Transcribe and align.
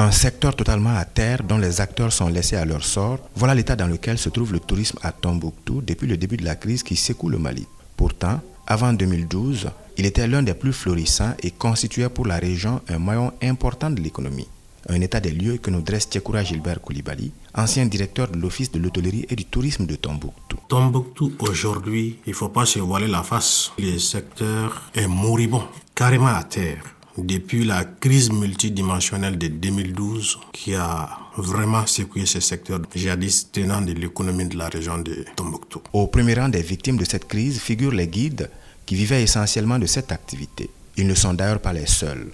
Un 0.00 0.12
secteur 0.12 0.54
totalement 0.54 0.94
à 0.94 1.04
terre 1.04 1.42
dont 1.42 1.58
les 1.58 1.80
acteurs 1.80 2.12
sont 2.12 2.28
laissés 2.28 2.54
à 2.54 2.64
leur 2.64 2.84
sort, 2.84 3.18
voilà 3.34 3.52
l'état 3.52 3.74
dans 3.74 3.88
lequel 3.88 4.16
se 4.16 4.28
trouve 4.28 4.52
le 4.52 4.60
tourisme 4.60 4.96
à 5.02 5.10
Tombouctou 5.10 5.82
depuis 5.82 6.06
le 6.06 6.16
début 6.16 6.36
de 6.36 6.44
la 6.44 6.54
crise 6.54 6.84
qui 6.84 6.94
secoue 6.94 7.28
le 7.28 7.38
Mali. 7.38 7.66
Pourtant, 7.96 8.40
avant 8.68 8.92
2012, 8.92 9.70
il 9.96 10.06
était 10.06 10.28
l'un 10.28 10.44
des 10.44 10.54
plus 10.54 10.72
florissants 10.72 11.34
et 11.42 11.50
constituait 11.50 12.08
pour 12.10 12.28
la 12.28 12.36
région 12.36 12.80
un 12.88 13.00
maillon 13.00 13.32
important 13.42 13.90
de 13.90 14.00
l'économie. 14.00 14.46
Un 14.88 15.00
état 15.00 15.18
des 15.18 15.32
lieux 15.32 15.56
que 15.56 15.72
nous 15.72 15.82
dresse 15.82 16.06
Tchekoura 16.08 16.44
Gilbert 16.44 16.80
Koulibaly, 16.80 17.32
ancien 17.56 17.84
directeur 17.86 18.28
de 18.28 18.38
l'Office 18.38 18.70
de 18.70 18.78
l'hôtellerie 18.78 19.26
et 19.28 19.34
du 19.34 19.46
tourisme 19.46 19.84
de 19.84 19.96
Tombouctou. 19.96 20.58
Tombouctou, 20.68 21.32
aujourd'hui, 21.40 22.18
il 22.24 22.30
ne 22.30 22.36
faut 22.36 22.50
pas 22.50 22.66
se 22.66 22.78
voiler 22.78 23.08
la 23.08 23.24
face. 23.24 23.72
Le 23.76 23.98
secteur 23.98 24.92
est 24.94 25.08
moribond, 25.08 25.64
carrément 25.96 26.28
à 26.28 26.44
terre 26.44 26.84
depuis 27.22 27.64
la 27.64 27.84
crise 27.84 28.30
multidimensionnelle 28.30 29.36
de 29.38 29.48
2012 29.48 30.38
qui 30.52 30.74
a 30.74 31.08
vraiment 31.36 31.86
secoué 31.86 32.26
ce 32.26 32.40
secteur 32.40 32.80
jadis 32.94 33.50
tenant 33.50 33.80
de 33.80 33.92
l'économie 33.92 34.46
de 34.46 34.56
la 34.56 34.68
région 34.68 34.98
de 34.98 35.24
Tombouctou. 35.36 35.82
Au 35.92 36.06
premier 36.06 36.34
rang 36.34 36.48
des 36.48 36.62
victimes 36.62 36.96
de 36.96 37.04
cette 37.04 37.26
crise 37.26 37.58
figurent 37.60 37.92
les 37.92 38.06
guides 38.06 38.50
qui 38.86 38.94
vivaient 38.94 39.22
essentiellement 39.22 39.78
de 39.78 39.86
cette 39.86 40.12
activité. 40.12 40.70
Ils 40.96 41.06
ne 41.06 41.14
sont 41.14 41.34
d'ailleurs 41.34 41.60
pas 41.60 41.72
les 41.72 41.86
seuls. 41.86 42.30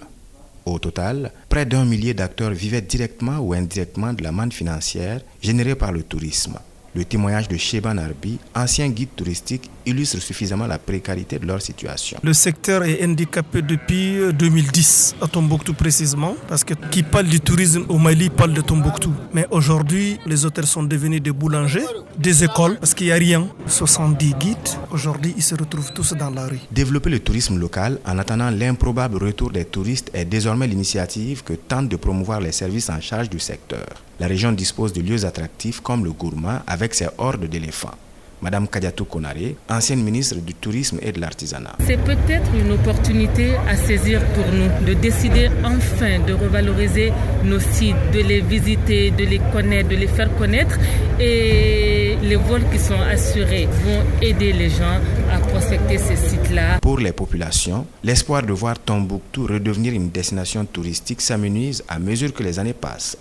Au 0.65 0.79
total, 0.79 1.31
près 1.49 1.65
d'un 1.65 1.85
millier 1.85 2.13
d'acteurs 2.13 2.51
vivaient 2.51 2.81
directement 2.81 3.37
ou 3.39 3.53
indirectement 3.53 4.13
de 4.13 4.23
la 4.23 4.31
manne 4.31 4.51
financière 4.51 5.21
générée 5.41 5.75
par 5.75 5.91
le 5.91 6.03
tourisme. 6.03 6.57
Le 6.95 7.03
témoignage 7.03 7.49
de 7.49 7.57
Sheban 7.57 7.97
Arbi, 7.97 8.39
ancien 8.55 8.87
guide 8.87 9.09
touristique, 9.17 9.69
illustre 9.85 10.19
suffisamment 10.21 10.65
la 10.65 10.79
précarité 10.79 11.37
de 11.37 11.45
leur 11.45 11.61
situation. 11.61 12.17
Le 12.23 12.31
secteur 12.31 12.83
est 12.83 13.03
handicapé 13.03 13.61
depuis 13.61 14.19
2010, 14.33 15.17
à 15.21 15.27
Tombouctou 15.27 15.73
précisément, 15.73 16.37
parce 16.47 16.63
que 16.63 16.73
qui 16.91 17.03
parle 17.03 17.25
du 17.25 17.41
tourisme 17.41 17.83
au 17.89 17.97
Mali 17.97 18.29
parle 18.29 18.53
de 18.53 18.61
Tombouctou. 18.61 19.11
Mais 19.33 19.45
aujourd'hui, 19.51 20.17
les 20.25 20.45
hôtels 20.45 20.67
sont 20.67 20.83
devenus 20.83 21.21
des 21.21 21.33
boulangers, 21.33 21.83
des 22.17 22.45
écoles, 22.45 22.77
parce 22.79 22.93
qu'il 22.93 23.07
n'y 23.07 23.11
a 23.11 23.15
rien. 23.15 23.45
70 23.67 24.33
guides, 24.39 24.57
aujourd'hui, 24.89 25.33
ils 25.35 25.43
se 25.43 25.55
retrouvent 25.55 25.91
tous 25.91 26.13
dans 26.13 26.29
la 26.29 26.47
rue. 26.47 26.61
Développer 26.71 27.09
le 27.09 27.19
tourisme 27.19 27.59
local 27.59 27.99
en 28.05 28.17
attendant 28.19 28.49
l'improbable 28.49 29.17
retour 29.21 29.51
des 29.51 29.65
touristes 29.65 30.11
est 30.13 30.23
désormais 30.23 30.67
l'initiative 30.67 31.43
que 31.43 31.53
tente 31.53 31.89
de 31.89 31.97
promouvoir 31.97 32.39
les 32.39 32.53
services 32.53 32.89
en 32.89 33.01
charge 33.01 33.29
du 33.29 33.39
secteur. 33.39 33.85
La 34.17 34.27
région 34.27 34.53
dispose 34.53 34.93
de 34.93 35.01
lieux 35.01 35.25
attractifs 35.25 35.81
comme 35.81 36.05
le 36.05 36.13
Gourmand 36.13 36.59
avec 36.67 36.84
ses 36.93 37.07
hordes 37.17 37.45
d'éléphants. 37.45 37.95
Madame 38.41 38.67
Kadiatou 38.67 39.05
Konare, 39.05 39.55
ancienne 39.69 40.03
ministre 40.03 40.35
du 40.35 40.53
Tourisme 40.53 40.99
et 41.01 41.11
de 41.11 41.19
l'Artisanat. 41.19 41.75
C'est 41.79 41.97
peut-être 42.03 42.53
une 42.53 42.71
opportunité 42.73 43.55
à 43.67 43.75
saisir 43.75 44.21
pour 44.35 44.45
nous 44.53 44.85
de 44.85 44.93
décider 44.93 45.49
enfin 45.63 46.19
de 46.27 46.33
revaloriser 46.33 47.11
nos 47.43 47.59
sites, 47.59 47.95
de 48.13 48.19
les 48.19 48.41
visiter, 48.41 49.11
de 49.11 49.23
les 49.23 49.39
connaître, 49.51 49.89
de 49.89 49.95
les 49.95 50.07
faire 50.07 50.29
connaître. 50.37 50.77
Et 51.19 52.17
les 52.21 52.35
vols 52.35 52.69
qui 52.71 52.77
sont 52.77 52.99
assurés 53.01 53.67
vont 53.83 54.03
aider 54.21 54.51
les 54.51 54.69
gens 54.69 54.99
à 55.31 55.39
prospecter 55.39 55.97
ces 55.97 56.17
sites-là. 56.17 56.79
Pour 56.81 56.99
les 56.99 57.13
populations, 57.13 57.87
l'espoir 58.03 58.43
de 58.43 58.51
voir 58.53 58.77
Tombouctou 58.77 59.47
redevenir 59.47 59.93
une 59.93 60.09
destination 60.09 60.65
touristique 60.65 61.21
s'amenuise 61.21 61.83
à 61.87 61.99
mesure 61.99 62.33
que 62.33 62.43
les 62.43 62.59
années 62.59 62.73
passent. 62.73 63.17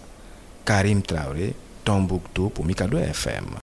Karim 0.66 1.02
Traoré, 1.02 1.54
Tombouctou 1.84 2.48
pour 2.48 2.64
Mikado 2.64 2.98
FM. 2.98 3.58